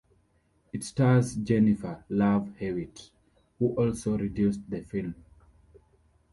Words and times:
It 0.73 0.83
stars 0.83 1.35
Jennifer 1.35 2.03
Love 2.09 2.55
Hewitt, 2.57 3.11
who 3.59 3.75
also 3.75 4.17
produced 4.17 4.61
the 4.67 4.81
film. 4.81 5.13